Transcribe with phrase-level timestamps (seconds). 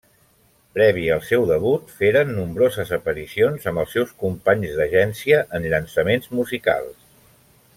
[0.75, 6.99] Previ al seu debut, feren nombroses aparicions amb els seus companys d'agència en llançaments musicals.